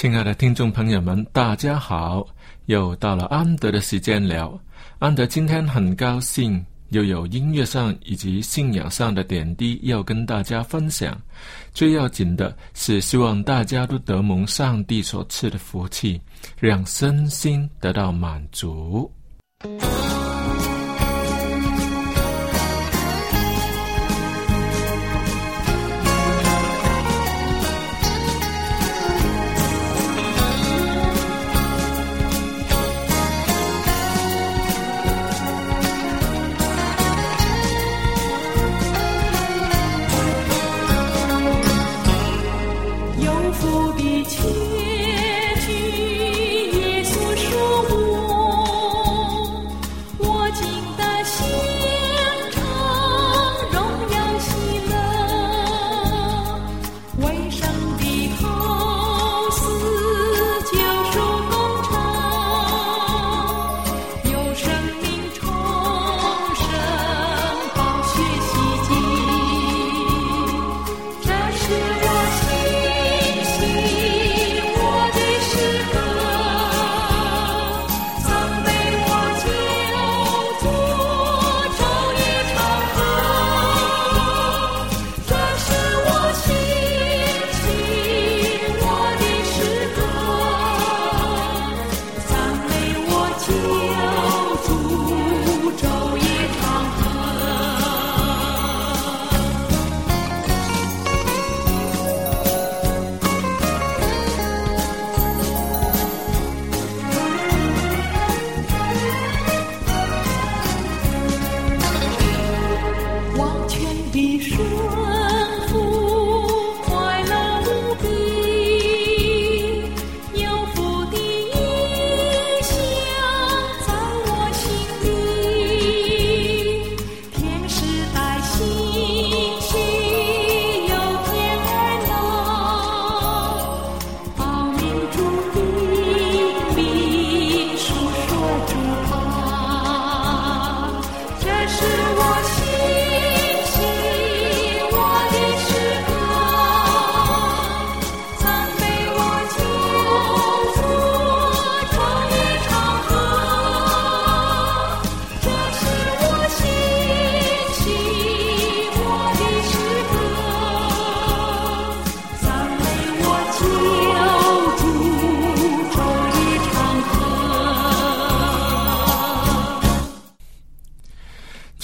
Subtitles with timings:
[0.00, 2.24] 亲爱的听众朋友们，大家好！
[2.66, 4.56] 又到了安德的时间了。
[5.00, 11.20] 安德今天很高兴，又有音乐上以及信仰上的点滴要跟大家分享。
[11.74, 16.20] 最要紧的是，希望大家都得蒙上帝所赐的福气，
[16.60, 19.10] 让身心得到满足。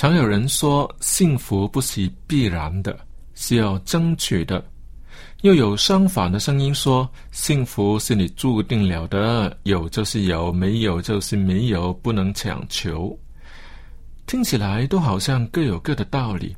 [0.04, 2.94] 常有人说，幸福不是必然的，
[3.34, 4.62] 是要争取的；
[5.40, 13.18] 又有相反的声音说，幸福是你注定了的，有就是有，没有就是没有，不能强求。
[14.26, 16.54] 听起来都好像各有各的道理。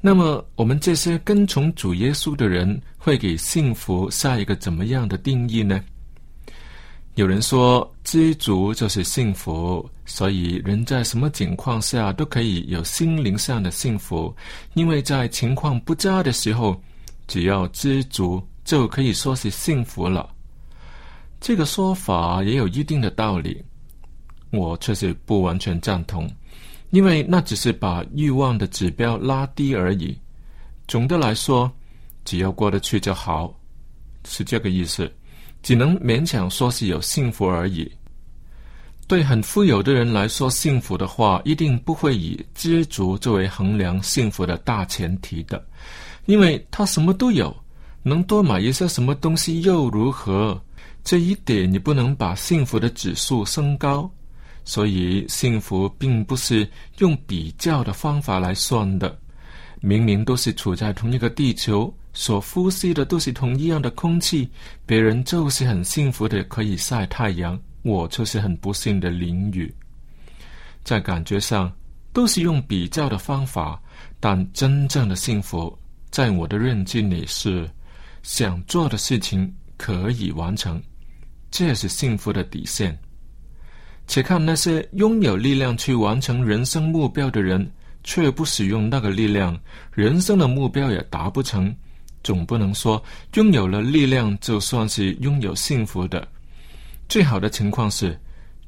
[0.00, 5.80] 那么，我们这些跟从主耶稣的人，会给幸福下一个怎么样的定义呢？
[7.14, 14.34] 有人说，知足就是幸福，所以人在什么情况下都可以有心灵上的幸福，
[14.74, 16.80] 因为在情况不佳的时候，
[17.28, 20.28] 只要知足就可以说是幸福了。
[21.40, 23.64] 这个说法也有一定的道理，
[24.50, 26.28] 我却是不完全赞同，
[26.90, 30.18] 因为那只是把欲望的指标拉低而已。
[30.88, 31.70] 总的来说，
[32.24, 33.54] 只要过得去就好，
[34.26, 35.08] 是这个意思。
[35.64, 37.90] 只能勉强说是有幸福而已。
[39.08, 45.66] 对很富有的人来说，幸福的话一定不会以知足作为衡量幸福的大前提的，
[46.26, 47.54] 因为他什么都有，
[48.02, 50.60] 能多买一些什么东西又如何？
[51.02, 54.10] 这一点你不能把幸福的指数升高。
[54.66, 56.66] 所以，幸福并不是
[56.98, 59.18] 用比较的方法来算的。
[59.80, 61.92] 明明都是处在同一个地球。
[62.14, 64.48] 所呼吸的都是同一样的空气，
[64.86, 69.74] 别人就是很幸福的可以晒太阳，我就是很不幸的淋雨。
[70.84, 71.70] 在感觉上
[72.12, 73.82] 都是用比较的方法，
[74.20, 75.76] 但真正的幸福，
[76.10, 77.68] 在我的认知里是
[78.22, 80.80] 想做的事情可以完成，
[81.50, 82.96] 这是幸福的底线。
[84.06, 87.68] 且看那些拥有力量去完成人生目标的人，
[88.04, 89.58] 却不使用那个力量，
[89.92, 91.74] 人生的目标也达不成。
[92.24, 93.00] 总不能说
[93.34, 96.26] 拥有了力量就算是拥有幸福的。
[97.08, 98.18] 最好的情况是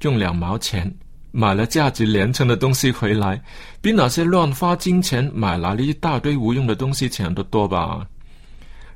[0.03, 0.95] 用两毛钱
[1.33, 3.43] 买了价值连城的东西回来，
[3.81, 8.07] 比那些乱花金钱买来了一大堆无用的东西强得多吧。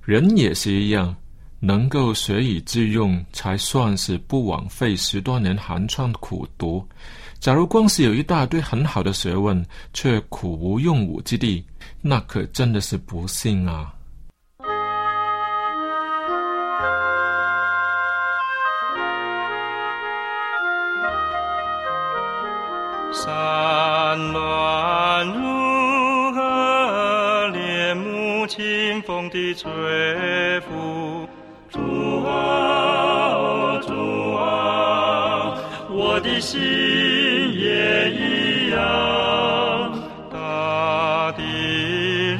[0.03, 1.15] 人也是一样，
[1.59, 6.87] 能够学以致用，才算是不枉费十多年寒窗苦读。
[7.39, 11.65] 假如光是有一大堆很好的学问，却苦无用武之地，
[12.01, 13.95] 那可真的是不幸啊。
[29.41, 31.27] 的吹拂？
[31.71, 31.79] 主
[32.25, 35.57] 啊，主啊，
[35.89, 38.79] 我的心也一样。
[40.31, 41.43] 大地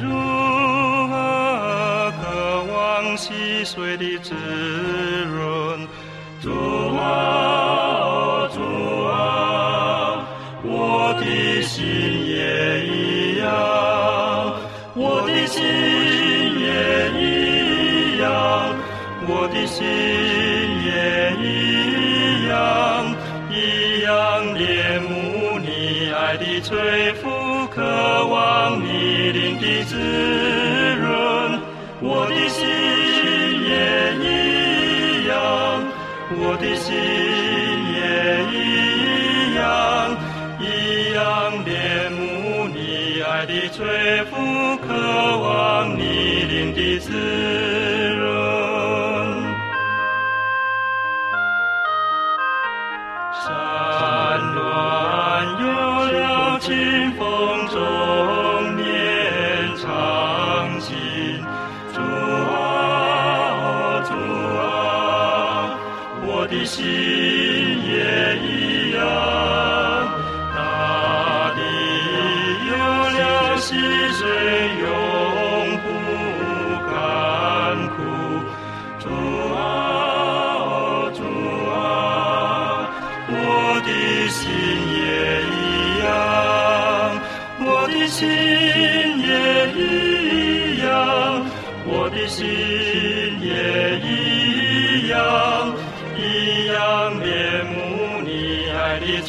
[0.03, 4.35] 如何渴望细水的滋
[43.23, 47.11] 爱的吹拂，渴望你灵的滋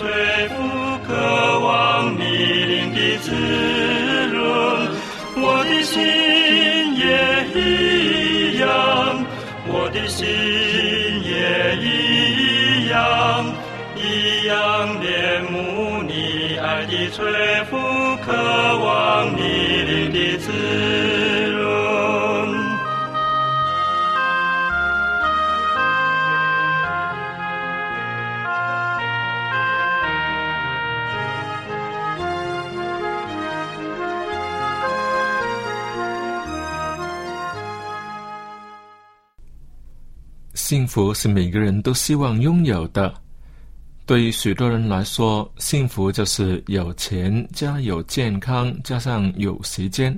[0.01, 0.32] 爱
[40.93, 43.15] 福是每个人都希望拥有的。
[44.05, 50.15] 对于许多人来说，幸福就是有钱加有健康加上有时间。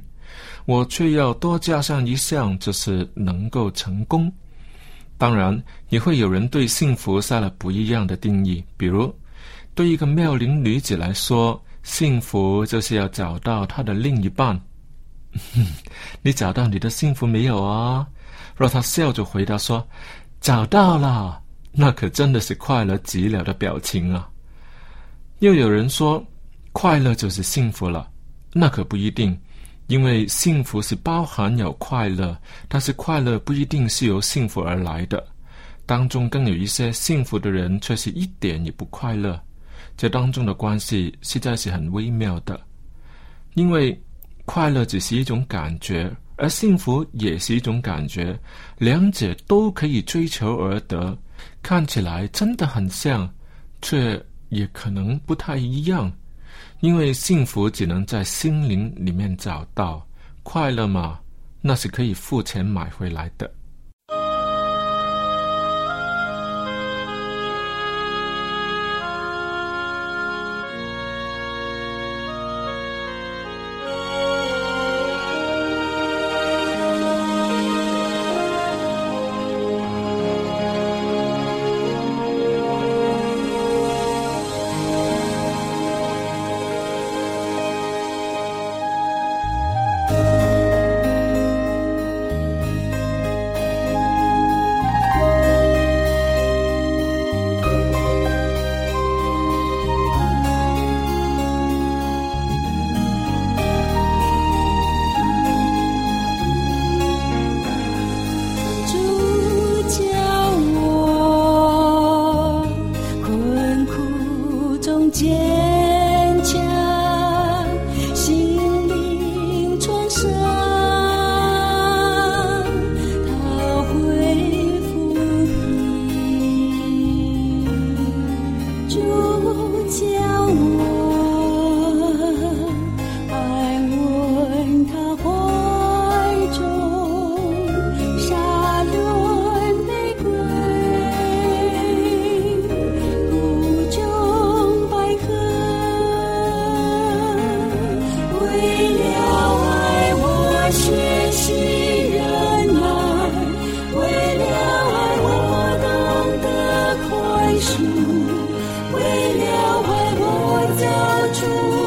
[0.64, 4.33] 我却要多加上一项，就是能够成功。
[5.16, 8.64] 当然，也会有人对幸福下了不一样的定义。
[8.76, 9.14] 比如，
[9.76, 14.61] 对一个妙龄女子来说，幸福就是要找到她的另一半。
[16.21, 18.04] 你找到你的幸福没有啊？
[18.57, 19.87] 若她笑着回答说
[20.44, 21.40] ：“找到了。”
[21.72, 24.30] 那可真的是快乐极了的表情啊！
[25.40, 26.24] 又有人说，
[26.70, 28.08] 快乐就是幸福了，
[28.52, 29.36] 那可不一定，
[29.88, 35.26] 因为幸福是包含有快乐，但是快乐不一定是由幸福而来的。
[35.84, 39.40] 当中更有一些幸福的人，却是一点也不快乐。
[39.96, 42.60] 这当中的关系实在是很微妙的，
[43.54, 44.00] 因为
[44.44, 48.38] 快乐只是一种感觉，而幸福也是一种感觉，
[48.78, 51.16] 两者都可以追求而得。
[51.62, 53.28] 看起来真的很像，
[53.80, 56.12] 却也可能不太一样，
[56.80, 60.06] 因为幸福只能在心灵里面找到，
[60.42, 61.18] 快乐嘛，
[61.60, 63.50] 那是可以付钱买回来的。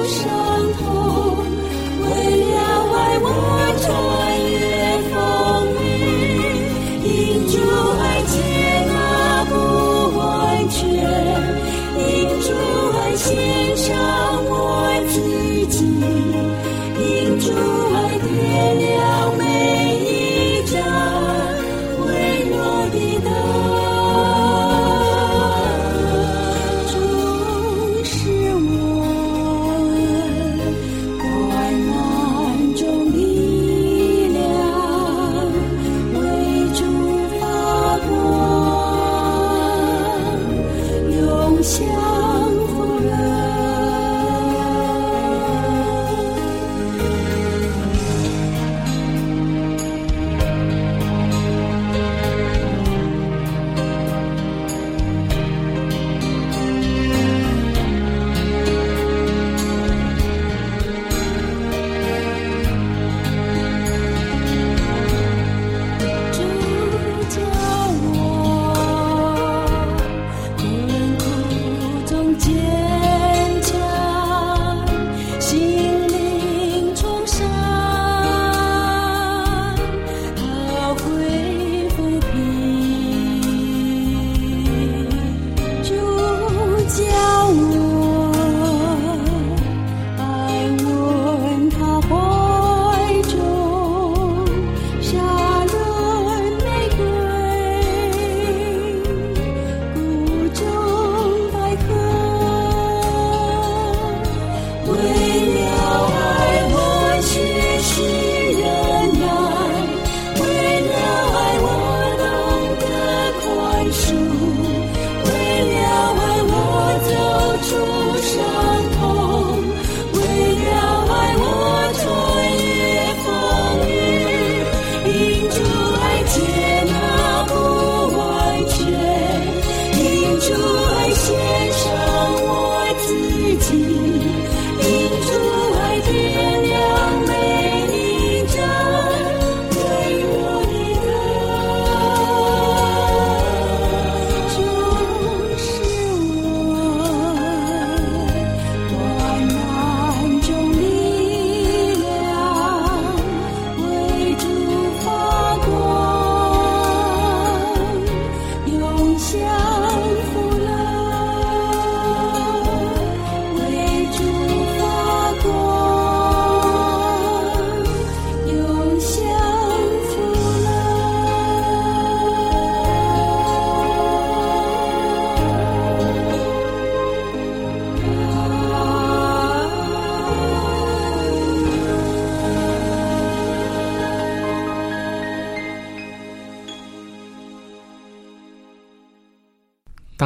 [0.07, 0.46] 出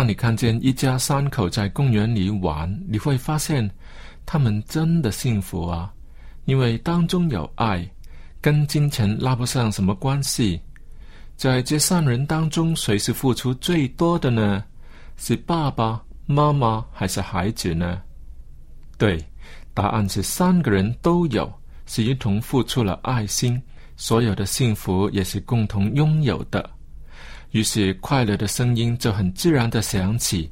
[0.01, 3.69] 当你看见一家三口在公园里玩，你会发现
[4.25, 5.93] 他们真的幸福啊，
[6.45, 7.87] 因为当中有爱，
[8.41, 10.59] 跟金钱拉不上什么关系。
[11.37, 14.63] 在这三人当中，谁是付出最多的呢？
[15.17, 18.01] 是爸爸妈妈还是孩子呢？
[18.97, 19.23] 对，
[19.71, 21.47] 答案是三个人都有，
[21.85, 23.61] 是一同付出了爱心，
[23.97, 26.67] 所有的幸福也是共同拥有的。
[27.51, 30.49] 于是，快乐的声音就很自然的响起。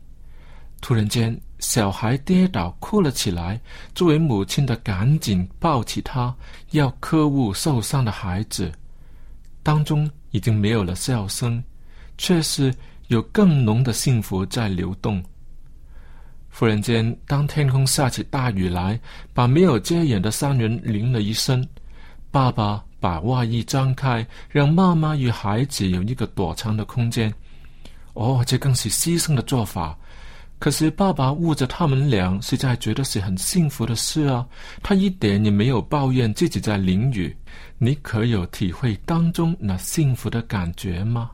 [0.81, 3.59] 突然间，小孩跌倒哭了起来。
[3.95, 6.35] 作为母亲的，赶紧抱起他，
[6.71, 8.71] 要呵护受伤的孩子。
[9.63, 11.63] 当中已经没有了笑声，
[12.17, 12.73] 却是
[13.07, 15.23] 有更浓的幸福在流动。
[16.49, 18.99] 忽然间，当天空下起大雨来，
[19.33, 21.65] 把没有遮掩的三人淋了一身。
[22.29, 22.83] 爸爸。
[22.99, 27.33] 把外衣张开，让妈妈与孩子有一个躲藏的空间。
[28.13, 29.97] 哦，这更是牺牲的做法。
[30.57, 34.45] 可是爸爸捂着他们俩，实在觉得是很幸福的事啊。
[34.83, 37.33] 他一点也没有抱怨自己在淋雨。
[37.77, 41.31] 你可有体会当中那幸福的感觉吗？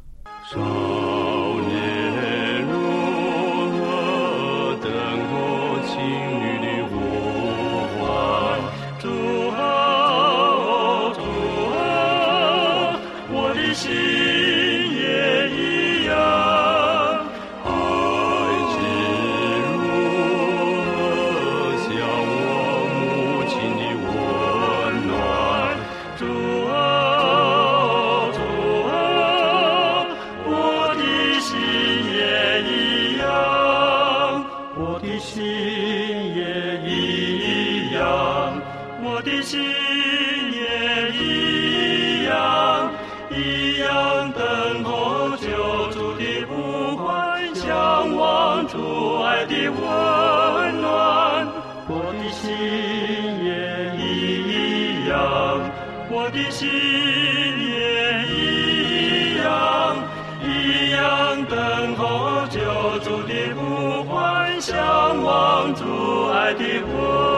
[65.74, 67.35] 我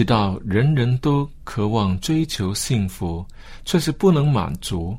[0.00, 3.22] 知道人人都渴望追求幸福，
[3.66, 4.96] 却是不能满足。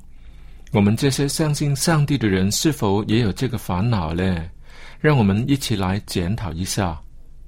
[0.72, 4.48] 我们这些相信上帝的人，是否也有这个烦恼呢？
[5.00, 7.02] 让我们一起来检讨一下：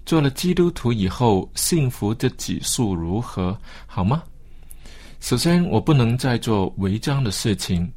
[0.03, 3.55] 做了基督徒以后，幸福的指数如何？
[3.85, 4.23] 好吗？
[5.19, 7.87] 首先，我不能再做违章的事情。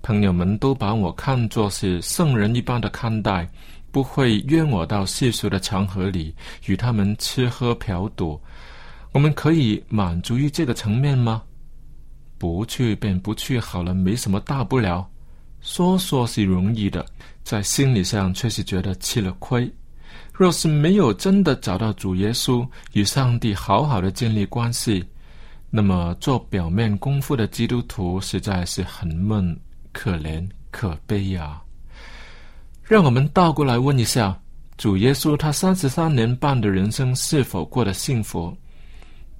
[0.00, 3.50] 朋友们都把我看作是圣人一般的看待，
[3.90, 6.32] 不会约我到世俗的场合里
[6.66, 8.40] 与他们吃喝嫖赌。
[9.12, 11.42] 我们可以满足于这个层面吗？
[12.38, 15.08] 不去便不去好了，没什么大不了。
[15.60, 17.06] 说说是容易的，
[17.44, 19.70] 在心理上却是觉得吃了亏。
[20.32, 25.04] 若是没有真的找到主耶稣与上帝好好的建立关系，
[25.70, 29.56] 那么做表面功夫的基督徒实在是很闷、
[29.92, 31.62] 可怜、可悲呀。
[32.82, 34.36] 让我们倒过来问一下：
[34.76, 38.56] 主耶稣他三十三年半的人生是否过得幸福？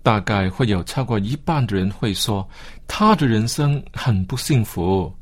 [0.03, 2.49] 大概会有超过一半的人会说，
[2.87, 5.13] 他的人生很不幸福。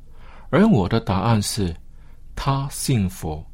[0.48, 1.74] 而我的答案是，
[2.34, 3.44] 他幸福。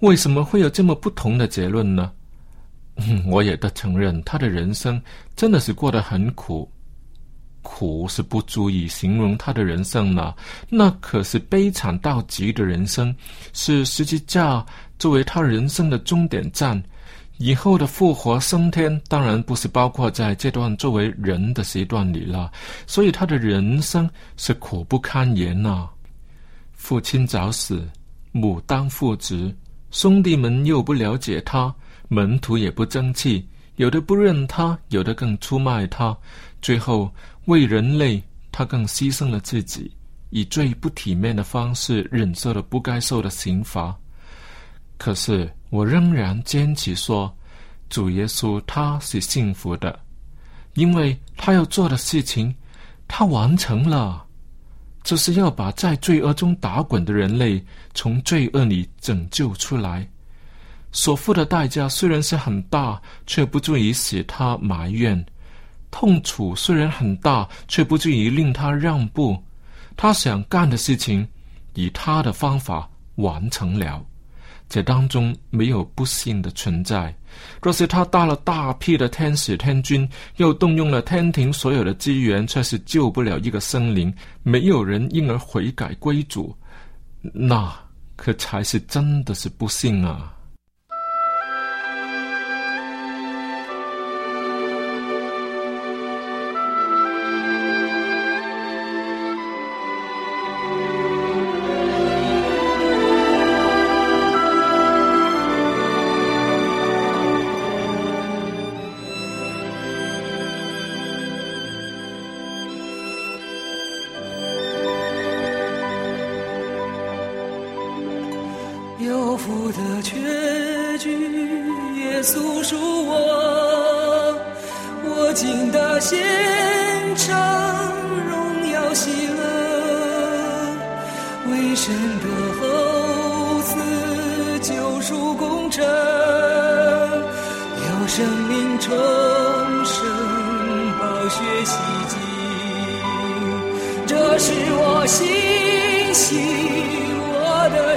[0.00, 2.10] 为什么会有这么不同的结论呢？
[3.26, 5.00] 我也得承认，他的人生
[5.36, 6.70] 真的是过得很苦，
[7.62, 10.36] 苦是不足以形容他的人生了。
[10.68, 13.14] 那可是悲惨到极的人生，
[13.52, 14.64] 是十字架
[14.98, 16.82] 作为他人生的终点站。
[17.42, 22.52] 以后的复活升天，当然不是包括在这段作为人的时段里了。
[22.86, 25.88] 所以他的人生是苦不堪言呐。
[26.74, 27.88] 父亲早死，
[28.30, 29.56] 母当父职，
[29.90, 31.74] 兄弟们又不了解他，
[32.08, 36.14] 门徒也不争气，有的不认他，有的更出卖他。
[36.60, 37.10] 最后
[37.46, 38.22] 为人类，
[38.52, 39.90] 他更牺牲了自己，
[40.28, 43.96] 以最不体面的方式忍受了不该受的刑罚。
[44.98, 45.50] 可是。
[45.70, 47.34] 我仍然坚持说，
[47.88, 49.98] 主耶稣他是幸福的，
[50.74, 52.54] 因为他要做的事情，
[53.08, 54.24] 他完成了，
[55.02, 60.06] 就是要把在罪恶中打滚的人类从罪恶里拯救出来。
[60.92, 65.16] 所付的代价虽然是很大，却不足以使他埋怨；
[65.92, 69.40] 痛楚虽然很大，却不足以令他让步。
[69.96, 71.26] 他想干的事情，
[71.74, 74.04] 以他的方法完成了。
[74.70, 77.14] 这当中没有不幸的存在。
[77.60, 86.56] 若是他带了大批的天使天君，又动用了天庭所有的资源，却是救不了一个生灵，没有人因而悔改归主，
[87.20, 87.70] 那
[88.16, 90.32] 可才是真的是不幸啊！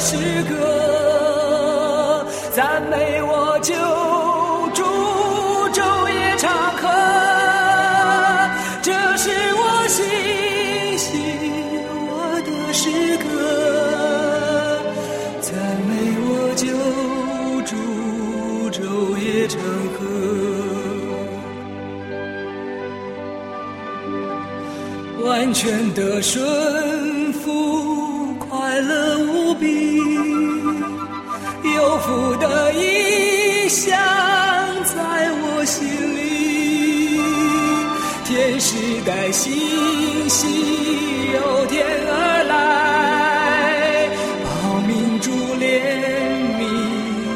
[0.05, 0.17] 诗
[0.49, 0.53] 歌
[2.51, 3.73] 赞美我九
[4.73, 4.83] 柱
[5.71, 6.81] 昼夜长河
[8.81, 10.03] 这是我心
[10.97, 11.07] 系
[12.09, 12.11] 我
[12.45, 13.25] 的诗歌
[15.39, 15.55] 赞
[15.87, 16.67] 美我九
[17.65, 17.71] 柱
[18.71, 18.83] 昼
[19.17, 19.57] 夜长
[19.93, 20.03] 河
[25.25, 26.92] 完全的顺
[33.73, 33.91] 想
[34.83, 34.93] 在
[35.41, 35.83] 我心
[36.15, 37.17] 里，
[38.23, 39.51] 天使带星
[40.29, 40.47] 星
[41.33, 44.09] 由天而来，
[44.43, 44.47] 报
[44.85, 45.65] 明珠怜
[46.59, 46.61] 悯，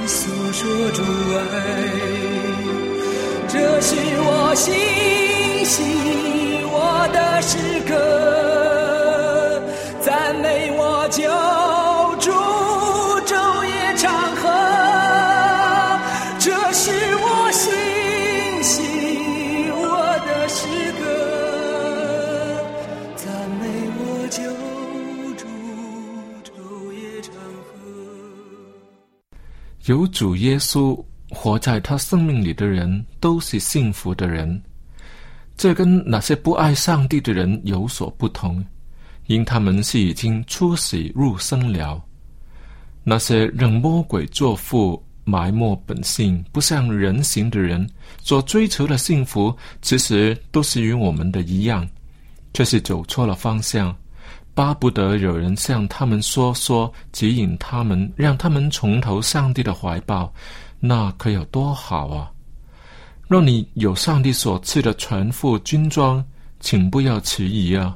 [0.07, 1.01] 诉说主
[1.33, 1.41] 爱，
[3.47, 4.71] 这是我心
[29.87, 34.61] 有主耶稣活在他生命里的人，都是幸福的人。
[35.55, 38.63] 这跟那些不爱上帝的人有所不同，
[39.27, 42.03] 因他们是已经出死入生了。
[43.01, 47.89] 那些让魔鬼作父、埋没本性、不像人形的人
[48.21, 51.87] 所追求的幸福，其实都是与我们的一样，
[52.53, 53.95] 却是走错了方向，
[54.57, 60.33] 巴不得有人向他们说说，指引他们，让他们重投上帝的怀抱，
[60.79, 62.31] 那可有多好啊！
[63.27, 66.25] 若你有上帝所赐的全副军装，
[66.59, 67.95] 请不要迟疑啊！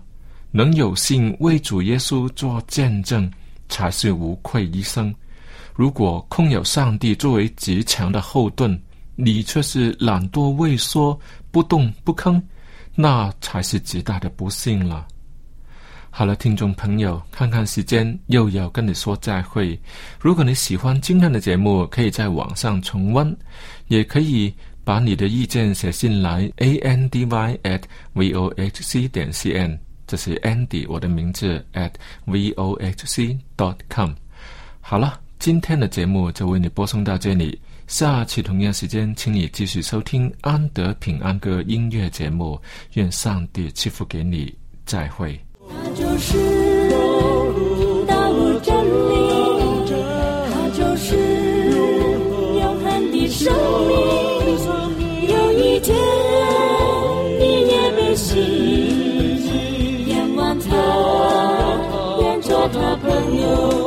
[0.51, 3.27] 能有幸为主耶稣做见证，
[3.67, 5.11] 才是无愧一生。
[5.73, 8.79] 如果空有上帝作为极强的后盾，
[9.15, 11.19] 你却是懒惰畏缩、
[11.49, 12.39] 不动不吭，
[12.93, 15.07] 那才是极大的不幸了。
[16.11, 19.79] 好了，听众朋友，看看时间，又要跟你说再会。
[20.19, 23.35] 如果你喜欢今天的节目，可以在网上重温，
[23.87, 24.53] 也可以。
[24.83, 31.91] 把你的意见写信来，a n d y at v o h c 点 c n，这是 Andy 我的名字 at
[32.25, 34.11] v o h c dot com。
[34.81, 37.61] 好了，今天的节目就为你播送到这里。
[37.85, 42.59] 下期同样时间，请你继续收听安德平安歌音乐节目。
[42.93, 44.51] 愿上帝赐福给你，
[44.83, 45.39] 再会。
[46.11, 46.89] 就是
[48.05, 48.75] 道路真
[49.09, 49.29] 理
[50.51, 51.15] 它就是
[52.59, 53.53] 永恒的生
[54.97, 55.95] 命有一天
[57.39, 60.75] 你也被吸引仰望他
[62.19, 63.80] 愿做他朋友。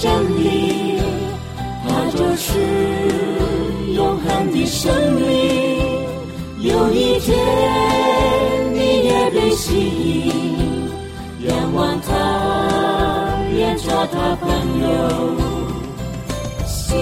[0.00, 0.10] 真
[0.42, 0.98] 理，
[1.84, 2.58] 它就是
[3.94, 5.20] 永恒的生命。
[6.58, 7.36] 有一天
[8.72, 9.74] 你也被吸
[10.24, 10.32] 引，
[11.46, 14.48] 仰望他，愿做他朋
[14.80, 14.88] 友。
[16.66, 16.96] 心